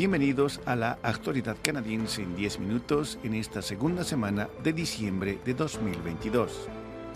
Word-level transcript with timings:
Bienvenidos 0.00 0.62
a 0.64 0.76
la 0.76 0.98
actualidad 1.02 1.58
canadiense 1.60 2.22
en 2.22 2.34
10 2.34 2.60
minutos 2.60 3.18
en 3.22 3.34
esta 3.34 3.60
segunda 3.60 4.02
semana 4.02 4.48
de 4.62 4.72
diciembre 4.72 5.38
de 5.44 5.52
2022. 5.52 6.68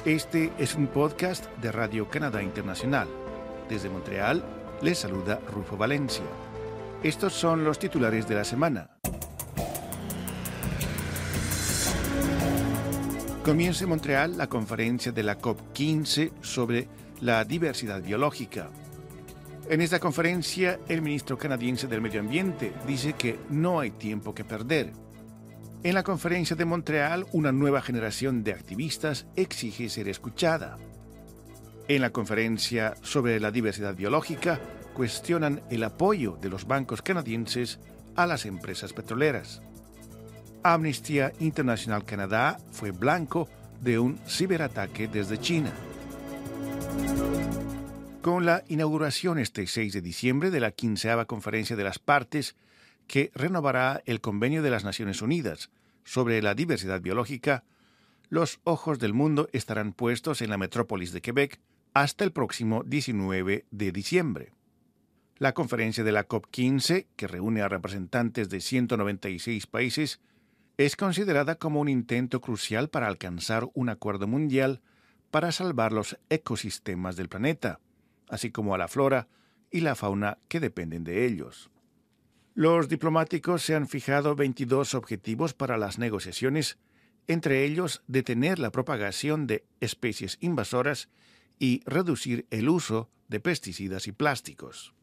Este 0.04 0.52
es 0.58 0.74
un 0.74 0.88
podcast 0.88 1.46
de 1.62 1.72
Radio 1.72 2.10
Canadá 2.10 2.42
Internacional. 2.42 3.08
Desde 3.70 3.88
Montreal 3.88 4.44
les 4.82 4.98
saluda 4.98 5.40
Rufo 5.50 5.78
Valencia. 5.78 6.26
Estos 7.02 7.32
son 7.32 7.64
los 7.64 7.78
titulares 7.78 8.28
de 8.28 8.34
la 8.34 8.44
semana. 8.44 8.90
Comienza 13.46 13.84
en 13.84 13.88
Montreal 13.88 14.36
la 14.36 14.48
conferencia 14.48 15.10
de 15.10 15.22
la 15.22 15.38
COP15 15.38 16.32
sobre 16.42 16.86
la 17.22 17.46
diversidad 17.46 18.02
biológica. 18.02 18.68
En 19.68 19.80
esta 19.80 19.98
conferencia, 19.98 20.78
el 20.88 21.00
ministro 21.00 21.38
canadiense 21.38 21.86
del 21.86 22.02
Medio 22.02 22.20
Ambiente 22.20 22.74
dice 22.86 23.14
que 23.14 23.38
no 23.48 23.80
hay 23.80 23.92
tiempo 23.92 24.34
que 24.34 24.44
perder. 24.44 24.92
En 25.82 25.94
la 25.94 26.02
conferencia 26.02 26.54
de 26.54 26.66
Montreal, 26.66 27.24
una 27.32 27.50
nueva 27.50 27.80
generación 27.80 28.44
de 28.44 28.52
activistas 28.52 29.26
exige 29.36 29.88
ser 29.88 30.08
escuchada. 30.08 30.76
En 31.88 32.02
la 32.02 32.10
conferencia 32.10 32.94
sobre 33.00 33.40
la 33.40 33.50
diversidad 33.50 33.94
biológica, 33.94 34.60
cuestionan 34.92 35.62
el 35.70 35.82
apoyo 35.84 36.36
de 36.40 36.50
los 36.50 36.66
bancos 36.66 37.00
canadienses 37.00 37.80
a 38.16 38.26
las 38.26 38.44
empresas 38.44 38.92
petroleras. 38.92 39.62
Amnistía 40.62 41.32
Internacional 41.40 42.04
Canadá 42.04 42.58
fue 42.70 42.90
blanco 42.90 43.48
de 43.80 43.98
un 43.98 44.18
ciberataque 44.26 45.08
desde 45.08 45.38
China 45.38 45.72
con 48.24 48.46
la 48.46 48.64
inauguración 48.68 49.38
este 49.38 49.66
6 49.66 49.92
de 49.92 50.00
diciembre 50.00 50.50
de 50.50 50.58
la 50.58 50.70
quinceava 50.70 51.26
conferencia 51.26 51.76
de 51.76 51.84
las 51.84 51.98
partes 51.98 52.56
que 53.06 53.30
renovará 53.34 54.02
el 54.06 54.22
convenio 54.22 54.62
de 54.62 54.70
las 54.70 54.82
Naciones 54.82 55.20
Unidas 55.20 55.68
sobre 56.04 56.40
la 56.40 56.54
diversidad 56.54 57.02
biológica, 57.02 57.64
los 58.30 58.60
ojos 58.64 58.98
del 58.98 59.12
mundo 59.12 59.50
estarán 59.52 59.92
puestos 59.92 60.40
en 60.40 60.48
la 60.48 60.56
metrópolis 60.56 61.12
de 61.12 61.20
Quebec 61.20 61.60
hasta 61.92 62.24
el 62.24 62.32
próximo 62.32 62.82
19 62.82 63.66
de 63.70 63.92
diciembre. 63.92 64.52
La 65.36 65.52
conferencia 65.52 66.02
de 66.02 66.12
la 66.12 66.26
COP15, 66.26 67.08
que 67.16 67.28
reúne 67.28 67.60
a 67.60 67.68
representantes 67.68 68.48
de 68.48 68.62
196 68.62 69.66
países, 69.66 70.18
es 70.78 70.96
considerada 70.96 71.56
como 71.56 71.78
un 71.78 71.90
intento 71.90 72.40
crucial 72.40 72.88
para 72.88 73.06
alcanzar 73.06 73.68
un 73.74 73.90
acuerdo 73.90 74.26
mundial 74.26 74.80
para 75.30 75.52
salvar 75.52 75.92
los 75.92 76.16
ecosistemas 76.30 77.16
del 77.16 77.28
planeta, 77.28 77.80
así 78.28 78.50
como 78.50 78.74
a 78.74 78.78
la 78.78 78.88
flora 78.88 79.28
y 79.70 79.80
la 79.80 79.94
fauna 79.94 80.38
que 80.48 80.60
dependen 80.60 81.04
de 81.04 81.26
ellos. 81.26 81.70
Los 82.54 82.88
diplomáticos 82.88 83.62
se 83.62 83.74
han 83.74 83.88
fijado 83.88 84.36
22 84.36 84.94
objetivos 84.94 85.54
para 85.54 85.76
las 85.76 85.98
negociaciones, 85.98 86.78
entre 87.26 87.64
ellos 87.64 88.02
detener 88.06 88.58
la 88.58 88.70
propagación 88.70 89.46
de 89.48 89.64
especies 89.80 90.38
invasoras 90.40 91.08
y 91.58 91.82
reducir 91.84 92.46
el 92.50 92.68
uso 92.68 93.10
de 93.28 93.40
pesticidas 93.40 94.06
y 94.06 94.12
plásticos. 94.12 94.94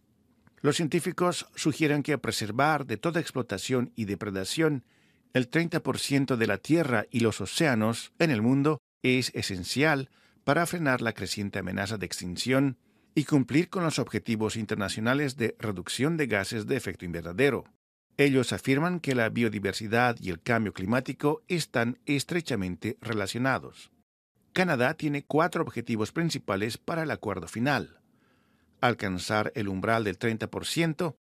Los 0.62 0.78
científicos 0.78 1.48
sugieren 1.56 2.04
que 2.04 2.18
preservar 2.18 2.86
de 2.86 2.98
toda 2.98 3.20
explotación 3.20 3.92
y 3.96 4.06
depredación 4.06 4.86
el 5.34 5.50
30% 5.50 6.36
de 6.36 6.48
la 6.48 6.58
tierra 6.58 7.06
y 7.10 7.22
los 7.22 7.42
océanos 7.42 8.14
en 8.20 8.32
el 8.32 8.42
mundo 8.42 8.80
es 9.02 9.32
esencial 9.34 10.10
para 10.44 10.66
frenar 10.66 11.02
la 11.02 11.14
creciente 11.14 11.60
amenaza 11.60 11.98
de 11.98 12.06
extinción 12.06 12.78
y 13.14 13.26
cumplir 13.26 13.70
con 13.70 13.84
los 13.84 14.00
objetivos 14.00 14.56
internacionales 14.56 15.36
de 15.38 15.56
reducción 15.60 16.18
de 16.18 16.28
gases 16.28 16.68
de 16.68 16.78
efecto 16.78 17.06
invernadero. 17.06 17.66
Ellos 18.18 18.54
afirman 18.54 19.00
que 19.00 19.16
la 19.16 19.30
biodiversidad 19.30 20.18
y 20.20 20.30
el 20.30 20.42
cambio 20.42 20.74
climático 20.74 21.44
están 21.48 22.00
estrechamente 22.06 22.98
relacionados. 23.02 23.92
Canadá 24.54 24.94
tiene 24.96 25.24
cuatro 25.24 25.64
objetivos 25.64 26.12
principales 26.12 26.78
para 26.78 27.04
el 27.04 27.12
acuerdo 27.12 27.48
final. 27.48 28.02
Alcanzar 28.82 29.52
el 29.56 29.68
umbral 29.68 30.04
del 30.04 30.20
30%, 30.20 31.16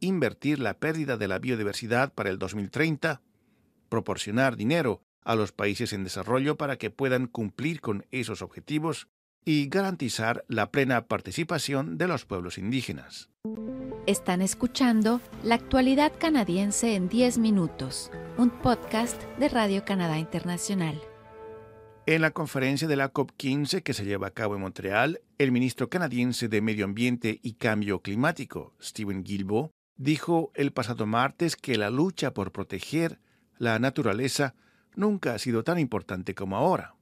invertir 0.00 0.58
la 0.58 0.78
pérdida 0.78 1.16
de 1.16 1.28
la 1.28 1.38
biodiversidad 1.38 2.12
para 2.12 2.30
el 2.30 2.38
2030, 2.38 3.22
proporcionar 3.88 4.56
dinero 4.56 5.02
a 5.22 5.34
los 5.34 5.52
países 5.52 5.92
en 5.92 6.04
desarrollo 6.04 6.56
para 6.56 6.76
que 6.76 6.90
puedan 6.90 7.26
cumplir 7.26 7.80
con 7.80 8.04
esos 8.10 8.42
objetivos 8.42 9.08
y 9.44 9.68
garantizar 9.68 10.44
la 10.48 10.70
plena 10.70 11.06
participación 11.06 11.98
de 11.98 12.08
los 12.08 12.24
pueblos 12.24 12.58
indígenas. 12.58 13.30
Están 14.06 14.42
escuchando 14.42 15.20
La 15.42 15.54
actualidad 15.54 16.12
canadiense 16.18 16.94
en 16.94 17.08
10 17.08 17.38
minutos, 17.38 18.10
un 18.36 18.50
podcast 18.50 19.22
de 19.38 19.48
Radio 19.48 19.84
Canadá 19.84 20.18
Internacional. 20.18 21.00
En 22.06 22.20
la 22.20 22.32
conferencia 22.32 22.86
de 22.86 22.96
la 22.96 23.12
COP15 23.12 23.82
que 23.82 23.94
se 23.94 24.04
lleva 24.04 24.26
a 24.26 24.30
cabo 24.30 24.56
en 24.56 24.60
Montreal, 24.60 25.22
el 25.38 25.52
ministro 25.52 25.88
canadiense 25.88 26.48
de 26.48 26.60
Medio 26.60 26.84
Ambiente 26.84 27.40
y 27.42 27.54
Cambio 27.54 28.00
Climático, 28.00 28.74
Stephen 28.82 29.24
Guilbeault, 29.24 29.70
dijo 29.96 30.52
el 30.54 30.72
pasado 30.72 31.06
martes 31.06 31.56
que 31.56 31.78
la 31.78 31.88
lucha 31.88 32.34
por 32.34 32.52
proteger 32.52 33.20
la 33.58 33.78
naturaleza 33.78 34.54
nunca 34.96 35.34
ha 35.34 35.38
sido 35.38 35.64
tan 35.64 35.78
importante 35.78 36.34
como 36.34 36.56
ahora 36.56 36.93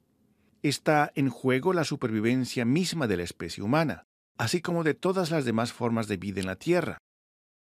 está 0.63 1.11
en 1.15 1.29
juego 1.29 1.73
la 1.73 1.83
supervivencia 1.83 2.65
misma 2.65 3.07
de 3.07 3.17
la 3.17 3.23
especie 3.23 3.61
humana, 3.61 4.05
así 4.37 4.61
como 4.61 4.83
de 4.83 4.93
todas 4.93 5.29
las 5.29 5.45
demás 5.45 5.73
formas 5.73 6.07
de 6.07 6.17
vida 6.17 6.39
en 6.39 6.47
la 6.47 6.55
Tierra. 6.55 6.97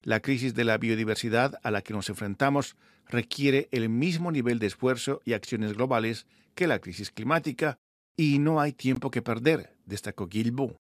La 0.01 0.19
crisis 0.21 0.53
de 0.53 0.63
la 0.65 0.77
biodiversidad 0.77 1.59
a 1.63 1.71
la 1.71 1.81
que 1.81 1.93
nos 1.93 2.09
enfrentamos 2.09 2.75
requiere 3.05 3.67
el 3.71 3.89
mismo 3.89 4.31
nivel 4.31 4.59
de 4.59 4.67
esfuerzo 4.67 5.21
y 5.25 5.33
acciones 5.33 5.73
globales 5.73 6.27
que 6.55 6.67
la 6.67 6.79
crisis 6.79 7.11
climática, 7.11 7.77
y 8.15 8.39
no 8.39 8.59
hay 8.59 8.73
tiempo 8.73 9.11
que 9.11 9.21
perder, 9.21 9.75
destacó 9.85 10.27
Guilbeault. 10.27 10.75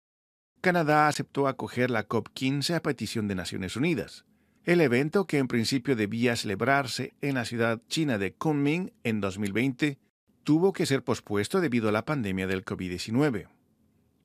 Canadá 0.60 1.06
aceptó 1.06 1.46
acoger 1.46 1.88
la 1.90 2.08
COP15 2.08 2.74
a 2.74 2.82
petición 2.82 3.28
de 3.28 3.36
Naciones 3.36 3.76
Unidas. 3.76 4.24
El 4.64 4.80
evento, 4.80 5.26
que 5.26 5.38
en 5.38 5.46
principio 5.46 5.94
debía 5.94 6.36
celebrarse 6.36 7.14
en 7.20 7.36
la 7.36 7.44
ciudad 7.44 7.80
china 7.88 8.18
de 8.18 8.34
Kunming 8.34 8.92
en 9.04 9.20
2020, 9.20 9.98
tuvo 10.44 10.72
que 10.72 10.86
ser 10.86 11.02
pospuesto 11.04 11.60
debido 11.60 11.88
a 11.88 11.92
la 11.92 12.04
pandemia 12.04 12.46
del 12.46 12.64
COVID-19. 12.64 13.48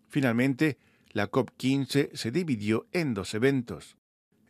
Finalmente, 0.09 0.77
la 1.11 1.29
COP15 1.29 2.13
se 2.13 2.31
dividió 2.31 2.87
en 2.91 3.13
dos 3.13 3.33
eventos. 3.33 3.97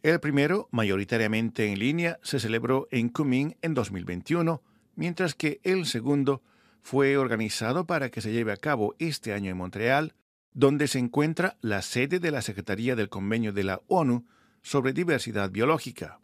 El 0.01 0.19
primero, 0.19 0.67
mayoritariamente 0.71 1.67
en 1.67 1.79
línea, 1.79 2.19
se 2.23 2.39
celebró 2.39 2.87
en 2.91 3.09
Kunming 3.09 3.55
en 3.61 3.73
2021, 3.73 4.61
mientras 4.95 5.33
que 5.35 5.61
el 5.63 5.85
segundo 5.85 6.41
fue 6.81 7.17
organizado 7.17 7.85
para 7.85 8.09
que 8.11 8.21
se 8.21 8.33
lleve 8.33 8.51
a 8.51 8.57
cabo 8.57 8.95
este 8.99 9.33
año 9.33 9.49
en 9.49 9.57
Montreal, 9.57 10.13
donde 10.53 10.87
se 10.87 10.99
encuentra 10.99 11.57
la 11.61 11.81
sede 11.81 12.19
de 12.19 12.31
la 12.31 12.41
Secretaría 12.41 12.95
del 12.95 13.09
Convenio 13.09 13.53
de 13.53 13.63
la 13.63 13.81
ONU 13.87 14.25
sobre 14.61 14.93
Diversidad 14.93 15.49
Biológica. 15.49 16.19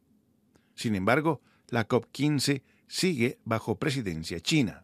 Sin 0.75 0.95
embargo, 0.95 1.41
la 1.69 1.88
COP15 1.88 2.63
sigue 2.88 3.39
bajo 3.45 3.79
presidencia 3.79 4.39
china. 4.39 4.83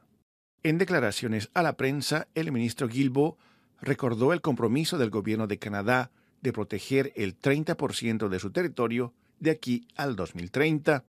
En 0.66 0.80
declaraciones 0.80 1.52
a 1.54 1.62
la 1.62 1.78
prensa, 1.78 2.28
el 2.34 2.52
ministro 2.52 2.88
Guilbeault 2.88 3.38
recordó 3.82 4.34
el 4.34 4.42
compromiso 4.42 4.98
del 4.98 5.12
gobierno 5.12 5.46
de 5.46 5.60
Canadá 5.60 6.10
de 6.42 6.54
proteger 6.54 7.14
el 7.16 7.40
30% 7.40 8.30
de 8.30 8.40
su 8.40 8.50
territorio 8.50 9.14
de 9.40 9.52
aquí 9.52 9.88
al 9.96 10.16
2030 10.16 11.06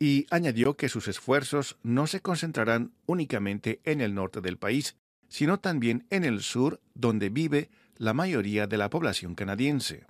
y 0.00 0.26
añadió 0.30 0.76
que 0.76 0.88
sus 0.88 1.06
esfuerzos 1.06 1.78
no 1.84 2.08
se 2.08 2.22
concentrarán 2.22 2.90
únicamente 3.06 3.78
en 3.84 4.00
el 4.00 4.16
norte 4.16 4.40
del 4.40 4.58
país, 4.58 4.96
sino 5.28 5.60
también 5.60 6.04
en 6.10 6.24
el 6.24 6.42
sur, 6.42 6.80
donde 6.94 7.28
vive 7.28 7.70
la 7.98 8.14
mayoría 8.14 8.66
de 8.66 8.78
la 8.78 8.90
población 8.90 9.36
canadiense. 9.36 10.06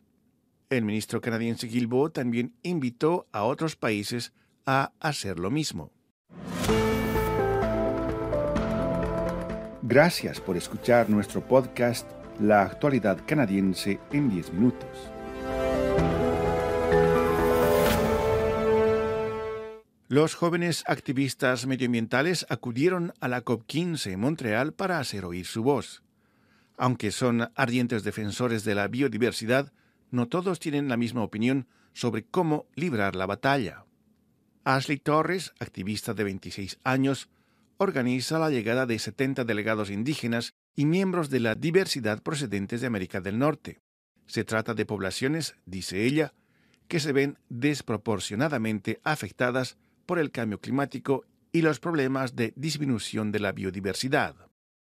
El 0.71 0.87
ministro 0.87 1.21
canadiense 1.21 1.67
Guilbeault 1.67 2.15
también 2.15 2.55
invitó 2.63 3.29
a 3.33 3.45
otros 3.45 3.77
países 3.77 4.33
a 4.65 4.93
hacer 4.99 5.39
lo 5.39 5.51
mismo. 5.51 5.93
Gracias 9.91 10.39
por 10.39 10.59
escuchar 10.59 11.09
nuestro 11.09 11.41
podcast 11.41 12.07
La 12.39 12.61
actualidad 12.61 13.25
canadiense 13.27 13.99
en 14.13 14.29
10 14.29 14.53
minutos. 14.53 14.91
Los 20.09 20.35
jóvenes 20.35 20.85
activistas 20.87 21.67
medioambientales 21.67 22.45
acudieron 22.51 23.15
a 23.21 23.29
la 23.29 23.43
COP15 23.43 24.13
en 24.13 24.21
Montreal 24.21 24.75
para 24.75 24.99
hacer 24.99 25.25
oír 25.25 25.47
su 25.47 25.63
voz. 25.63 26.03
Aunque 26.77 27.11
son 27.11 27.51
ardientes 27.55 28.05
defensores 28.05 28.65
de 28.65 28.75
la 28.75 28.89
biodiversidad, 28.89 29.73
no 30.11 30.29
todos 30.29 30.61
tienen 30.61 30.91
la 30.91 30.99
misma 30.99 31.23
opinión 31.23 31.67
sobre 31.95 32.25
cómo 32.25 32.67
librar 32.75 33.17
la 33.17 33.25
batalla. 33.25 33.87
Ashley 34.65 34.99
Torres, 34.99 35.55
activista 35.59 36.13
de 36.13 36.25
26 36.25 36.79
años, 36.85 37.31
organiza 37.79 38.39
la 38.39 38.51
llegada 38.51 38.87
de 38.87 38.99
70 38.99 39.45
delegados 39.45 39.91
indígenas 39.91 40.53
y 40.75 40.85
miembros 40.85 41.31
de 41.31 41.41
la 41.41 41.55
diversidad 41.55 42.23
procedentes 42.23 42.81
de 42.81 42.89
América 42.89 43.21
del 43.21 43.39
Norte. 43.39 43.81
Se 44.27 44.45
trata 44.45 44.75
de 44.75 44.85
poblaciones, 44.85 45.55
dice 45.65 46.05
ella, 46.05 46.35
que 46.89 47.01
se 47.01 47.13
ven 47.13 47.39
desproporcionadamente 47.49 49.01
afectadas 49.05 49.79
por 50.07 50.19
el 50.19 50.31
cambio 50.31 50.61
climático 50.61 51.25
y 51.53 51.63
los 51.63 51.81
problemas 51.81 52.35
de 52.37 52.53
disminución 52.57 53.33
de 53.33 53.41
la 53.41 53.53
biodiversidad. 53.53 54.35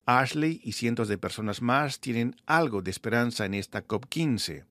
Ashley 0.05 0.59
y 0.63 0.73
cientos 0.73 1.07
de 1.07 1.17
personas 1.17 1.61
más 1.61 1.99
tienen 1.99 2.35
algo 2.45 2.81
de 2.81 2.91
esperanza 2.91 3.45
en 3.45 3.53
esta 3.53 3.87
COP15. 3.87 4.65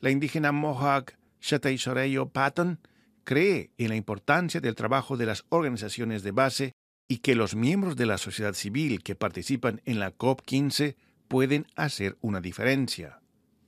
La 0.00 0.10
indígena 0.10 0.50
Mohawk 0.50 1.14
Soreo 1.40 2.28
Patton 2.30 2.80
cree 3.24 3.70
en 3.78 3.88
la 3.90 3.96
importancia 3.96 4.60
del 4.60 4.74
trabajo 4.74 5.16
de 5.16 5.26
las 5.26 5.44
organizaciones 5.48 6.22
de 6.22 6.32
base 6.32 6.72
y 7.08 7.18
que 7.18 7.34
los 7.34 7.54
miembros 7.54 7.96
de 7.96 8.06
la 8.06 8.18
sociedad 8.18 8.54
civil 8.54 9.02
que 9.02 9.14
participan 9.14 9.80
en 9.84 9.98
la 9.98 10.16
COP15 10.16 10.96
pueden 11.28 11.66
hacer 11.76 12.16
una 12.20 12.40
diferencia. 12.40 13.20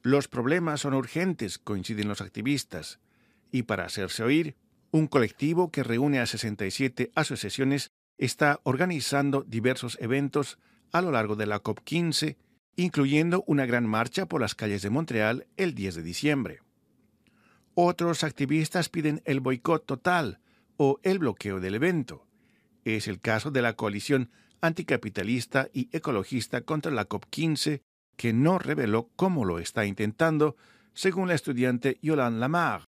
Los 0.02 0.28
problemas 0.28 0.82
son 0.82 0.94
urgentes, 0.94 1.58
coinciden 1.58 2.08
los 2.08 2.20
activistas, 2.20 3.00
y 3.50 3.62
para 3.62 3.84
hacerse 3.84 4.22
oír, 4.22 4.56
un 4.90 5.06
colectivo 5.06 5.70
que 5.70 5.82
reúne 5.82 6.20
a 6.20 6.26
67 6.26 7.10
asociaciones 7.14 7.90
está 8.18 8.60
organizando 8.62 9.42
diversos 9.42 9.98
eventos 10.00 10.58
a 10.92 11.02
lo 11.02 11.10
largo 11.10 11.36
de 11.36 11.46
la 11.46 11.62
COP15, 11.62 12.36
incluyendo 12.76 13.44
una 13.46 13.66
gran 13.66 13.86
marcha 13.86 14.26
por 14.26 14.40
las 14.40 14.54
calles 14.54 14.82
de 14.82 14.90
Montreal 14.90 15.46
el 15.56 15.74
10 15.74 15.96
de 15.96 16.02
diciembre. 16.02 16.60
Otros 17.74 18.22
activistas 18.22 18.88
piden 18.88 19.20
el 19.24 19.40
boicot 19.40 19.84
total 19.84 20.38
o 20.76 21.00
el 21.02 21.18
bloqueo 21.18 21.60
del 21.60 21.74
evento. 21.74 22.26
Es 22.84 23.08
el 23.08 23.20
caso 23.20 23.50
de 23.50 23.62
la 23.62 23.74
coalición 23.74 24.30
anticapitalista 24.60 25.68
y 25.72 25.88
ecologista 25.96 26.62
contra 26.62 26.92
la 26.92 27.08
COP15, 27.08 27.82
que 28.16 28.32
no 28.32 28.58
reveló 28.58 29.10
cómo 29.16 29.44
lo 29.44 29.58
está 29.58 29.86
intentando, 29.86 30.56
según 30.92 31.28
la 31.28 31.34
estudiante 31.34 31.98
Yolande 32.02 32.40
Lamar. 32.40 32.84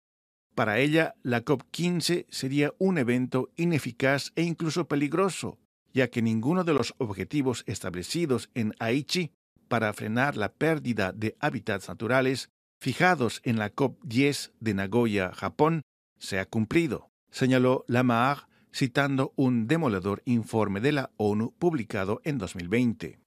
Para 0.55 0.79
ella, 0.79 1.15
la 1.23 1.45
COP15 1.45 2.27
sería 2.29 2.75
un 2.79 2.99
evento 2.99 3.51
ineficaz 3.57 4.33
e 4.35 4.43
incluso 4.43 4.87
peligroso, 4.87 5.59
ya 5.95 6.09
que 6.09 6.21
ninguno 6.21 6.65
de 6.65 6.75
los 6.75 6.95
objetivos 6.99 7.65
establecidos 7.67 8.51
en 8.55 8.75
Aichi 8.79 9.33
para 9.69 9.93
frenar 9.93 10.37
la 10.37 10.53
pérdida 10.53 11.13
de 11.13 11.37
hábitats 11.41 11.89
naturales 11.89 12.51
fijados 12.81 13.41
en 13.45 13.59
la 13.59 13.75
COP10 13.75 14.53
de 14.61 14.75
Nagoya, 14.75 15.33
Japón, 15.33 15.83
se 16.19 16.39
ha 16.39 16.45
cumplido, 16.47 17.11
señaló 17.31 17.85
Lamar 17.89 18.49
citando 18.73 19.33
un 19.37 19.67
demoledor 19.67 20.23
informe 20.25 20.81
de 20.81 20.93
la 20.93 21.11
ONU 21.17 21.53
publicado 21.59 22.21
en 22.25 22.39
2020. 22.39 23.19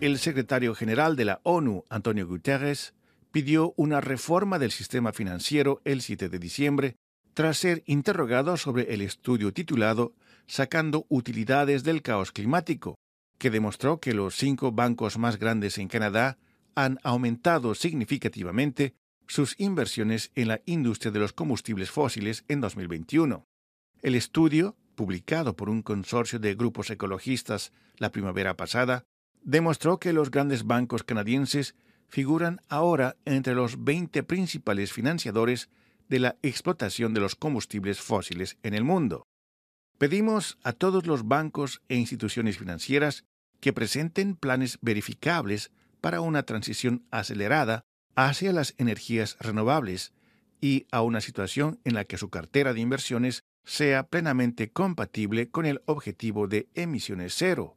El 0.00 0.18
secretario 0.18 0.74
general 0.74 1.16
de 1.16 1.24
la 1.24 1.40
ONU, 1.42 1.84
Antonio 1.88 2.26
Guterres, 2.26 2.94
pidió 3.32 3.72
una 3.76 4.00
reforma 4.00 4.58
del 4.58 4.70
sistema 4.70 5.12
financiero 5.12 5.80
el 5.84 6.02
7 6.02 6.28
de 6.28 6.38
diciembre 6.38 6.96
tras 7.34 7.58
ser 7.58 7.82
interrogado 7.86 8.56
sobre 8.56 8.94
el 8.94 9.02
estudio 9.02 9.52
titulado 9.52 10.14
Sacando 10.46 11.06
utilidades 11.08 11.82
del 11.82 12.02
caos 12.02 12.30
climático, 12.30 12.94
que 13.38 13.50
demostró 13.50 14.00
que 14.00 14.14
los 14.14 14.36
cinco 14.36 14.72
bancos 14.72 15.18
más 15.18 15.38
grandes 15.38 15.76
en 15.78 15.88
Canadá 15.88 16.38
han 16.74 16.98
aumentado 17.02 17.74
significativamente 17.74 18.94
sus 19.26 19.54
inversiones 19.58 20.30
en 20.34 20.48
la 20.48 20.60
industria 20.66 21.12
de 21.12 21.18
los 21.18 21.32
combustibles 21.32 21.90
fósiles 21.90 22.44
en 22.48 22.60
2021. 22.60 23.46
El 24.02 24.14
estudio, 24.14 24.76
publicado 24.94 25.56
por 25.56 25.68
un 25.68 25.82
consorcio 25.82 26.38
de 26.38 26.54
grupos 26.54 26.90
ecologistas 26.90 27.72
la 27.98 28.12
primavera 28.12 28.56
pasada, 28.56 29.04
demostró 29.42 29.98
que 29.98 30.12
los 30.12 30.30
grandes 30.30 30.64
bancos 30.64 31.02
canadienses 31.02 31.74
figuran 32.08 32.60
ahora 32.68 33.16
entre 33.24 33.54
los 33.54 33.84
20 33.84 34.22
principales 34.22 34.92
financiadores 34.92 35.68
de 36.08 36.20
la 36.20 36.36
explotación 36.42 37.14
de 37.14 37.20
los 37.20 37.34
combustibles 37.34 38.00
fósiles 38.00 38.58
en 38.62 38.74
el 38.74 38.84
mundo. 38.84 39.26
Pedimos 39.98 40.58
a 40.62 40.72
todos 40.72 41.06
los 41.06 41.26
bancos 41.26 41.82
e 41.88 41.96
instituciones 41.96 42.58
financieras 42.58 43.24
que 43.60 43.72
presenten 43.72 44.36
planes 44.36 44.78
verificables 44.82 45.72
para 46.00 46.20
una 46.20 46.44
transición 46.44 47.06
acelerada 47.10 47.84
hacia 48.16 48.52
las 48.52 48.74
energías 48.78 49.36
renovables 49.38 50.12
y 50.60 50.86
a 50.90 51.02
una 51.02 51.20
situación 51.20 51.78
en 51.84 51.94
la 51.94 52.04
que 52.04 52.18
su 52.18 52.30
cartera 52.30 52.72
de 52.72 52.80
inversiones 52.80 53.44
sea 53.64 54.08
plenamente 54.08 54.70
compatible 54.70 55.50
con 55.50 55.66
el 55.66 55.82
objetivo 55.86 56.48
de 56.48 56.68
emisiones 56.74 57.34
cero, 57.36 57.76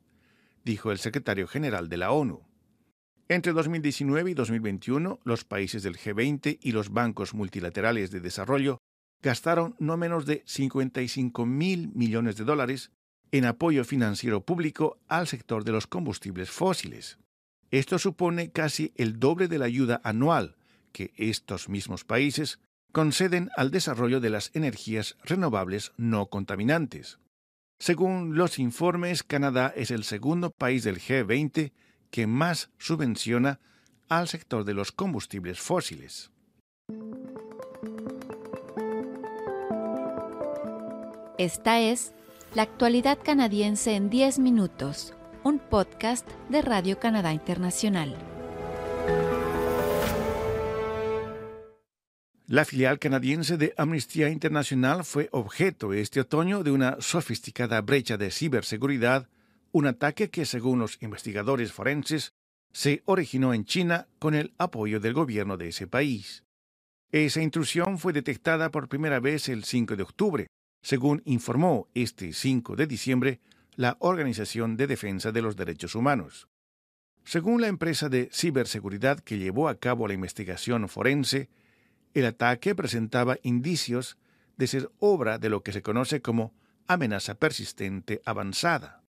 dijo 0.64 0.92
el 0.92 0.98
secretario 1.00 1.48
general 1.48 1.90
de 1.90 1.98
la 1.98 2.12
ONU. 2.12 2.42
Entre 3.28 3.54
2019 3.54 4.32
y 4.32 4.34
2021, 4.34 5.20
los 5.24 5.44
países 5.44 5.84
del 5.84 5.98
G20 5.98 6.58
y 6.62 6.72
los 6.72 6.90
bancos 6.90 7.34
multilaterales 7.34 8.10
de 8.10 8.22
desarrollo 8.22 8.80
gastaron 9.22 9.76
no 9.78 9.98
menos 9.98 10.26
de 10.26 10.42
55 10.46 11.46
mil 11.46 11.90
millones 11.94 12.38
de 12.38 12.46
dólares 12.46 12.92
en 13.32 13.46
apoyo 13.46 13.84
financiero 13.84 14.44
público 14.44 14.98
al 15.08 15.28
sector 15.28 15.64
de 15.64 15.74
los 15.74 15.86
combustibles 15.86 16.50
fósiles. 16.50 17.20
Esto 17.72 18.00
supone 18.00 18.52
casi 18.52 18.94
el 18.96 19.20
doble 19.20 19.48
de 19.48 19.60
la 19.60 19.66
ayuda 19.66 20.02
anual 20.04 20.56
que 20.92 21.14
estos 21.18 21.70
mismos 21.70 22.04
países 22.04 22.60
conceden 22.92 23.50
al 23.56 23.70
desarrollo 23.72 24.20
de 24.20 24.32
las 24.32 24.52
energías 24.56 25.18
renovables 25.24 25.92
no 25.98 26.28
contaminantes. 26.28 27.20
Según 27.80 28.36
los 28.36 28.60
informes, 28.60 29.24
Canadá 29.24 29.72
es 29.76 29.92
el 29.92 30.04
segundo 30.04 30.52
país 30.52 30.84
del 30.84 31.00
G20 31.00 31.72
que 32.10 32.28
más 32.28 32.72
subvenciona 32.78 33.60
al 34.10 34.28
sector 34.28 34.66
de 34.66 34.74
los 34.74 34.92
combustibles 34.92 35.60
fósiles. 35.60 36.32
Esta 41.38 41.80
es 41.80 42.14
La 42.54 42.64
actualidad 42.64 43.20
canadiense 43.24 43.96
en 43.96 44.10
10 44.10 44.40
minutos, 44.40 45.14
un 45.44 45.60
podcast 45.60 46.28
de 46.50 46.62
Radio 46.62 47.00
Canadá 47.00 47.34
Internacional. 47.34 48.16
La 52.48 52.66
filial 52.66 52.98
canadiense 52.98 53.58
de 53.58 53.74
Amnistía 53.78 54.30
Internacional 54.30 55.06
fue 55.06 55.30
objeto 55.32 55.94
este 55.94 56.20
otoño 56.20 56.64
de 56.64 56.72
una 56.72 56.98
sofisticada 57.00 57.80
brecha 57.82 58.18
de 58.18 58.32
ciberseguridad 58.32 59.28
un 59.72 59.86
ataque 59.86 60.30
que, 60.32 60.46
según 60.46 60.80
los 60.80 60.98
investigadores 61.02 61.72
forenses, 61.72 62.34
se 62.74 63.04
originó 63.06 63.54
en 63.54 63.66
China 63.66 64.08
con 64.18 64.34
el 64.34 64.54
apoyo 64.58 65.00
del 65.00 65.14
gobierno 65.14 65.58
de 65.58 65.70
ese 65.70 65.86
país. 65.86 66.44
Esa 67.12 67.42
intrusión 67.42 68.00
fue 68.00 68.14
detectada 68.14 68.72
por 68.72 68.88
primera 68.88 69.20
vez 69.20 69.48
el 69.48 69.64
5 69.64 69.96
de 69.96 70.04
octubre, 70.04 70.48
según 70.82 71.22
informó 71.26 71.88
este 71.94 72.34
5 72.34 72.76
de 72.76 72.88
diciembre 72.88 73.40
la 73.80 73.96
Organización 74.02 74.76
de 74.76 74.88
Defensa 74.88 75.32
de 75.32 75.42
los 75.42 75.56
Derechos 75.56 75.96
Humanos. 75.96 76.50
Según 77.24 77.62
la 77.62 77.68
empresa 77.68 78.10
de 78.10 78.30
ciberseguridad 78.30 79.22
que 79.22 79.38
llevó 79.38 79.70
a 79.70 79.80
cabo 79.80 80.06
la 80.06 80.14
investigación 80.14 80.90
forense, 80.90 81.50
el 82.14 82.26
ataque 82.26 82.76
presentaba 82.76 83.38
indicios 83.42 84.18
de 84.58 84.68
ser 84.68 84.92
obra 85.00 85.38
de 85.38 85.48
lo 85.48 85.64
que 85.64 85.72
se 85.72 85.82
conoce 85.82 86.22
como 86.22 86.54
amenaza 86.88 87.36
persistente 87.36 88.22
avanzada. 88.26 89.02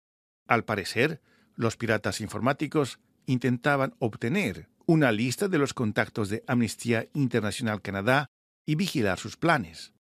Al 0.46 0.66
parecer, 0.66 1.22
los 1.54 1.78
piratas 1.78 2.20
informáticos 2.20 3.00
intentaban 3.24 3.94
obtener 4.00 4.68
una 4.84 5.12
lista 5.12 5.48
de 5.48 5.56
los 5.56 5.72
contactos 5.72 6.28
de 6.28 6.44
Amnistía 6.46 7.08
Internacional 7.14 7.80
Canadá 7.80 8.26
y 8.66 8.74
vigilar 8.74 9.18
sus 9.18 9.38
planes. 9.38 9.94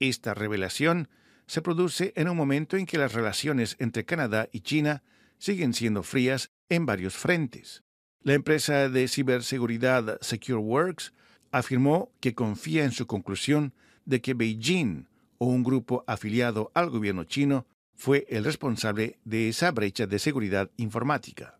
Esta 0.00 0.34
revelación 0.34 1.08
se 1.50 1.62
produce 1.62 2.12
en 2.14 2.28
un 2.28 2.36
momento 2.36 2.76
en 2.76 2.86
que 2.86 2.96
las 2.96 3.12
relaciones 3.12 3.74
entre 3.80 4.04
Canadá 4.04 4.48
y 4.52 4.60
China 4.60 5.02
siguen 5.36 5.74
siendo 5.74 6.04
frías 6.04 6.52
en 6.68 6.86
varios 6.86 7.16
frentes. 7.16 7.82
La 8.22 8.34
empresa 8.34 8.88
de 8.88 9.08
ciberseguridad 9.08 10.20
SecureWorks 10.20 11.12
afirmó 11.50 12.12
que 12.20 12.36
confía 12.36 12.84
en 12.84 12.92
su 12.92 13.08
conclusión 13.08 13.74
de 14.04 14.20
que 14.20 14.34
Beijing 14.34 15.08
o 15.38 15.46
un 15.46 15.64
grupo 15.64 16.04
afiliado 16.06 16.70
al 16.72 16.88
gobierno 16.88 17.24
chino 17.24 17.66
fue 17.96 18.26
el 18.28 18.44
responsable 18.44 19.18
de 19.24 19.48
esa 19.48 19.72
brecha 19.72 20.06
de 20.06 20.20
seguridad 20.20 20.70
informática. 20.76 21.59